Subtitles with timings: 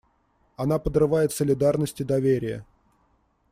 [0.57, 2.65] Она подрывает солидарность и доверие.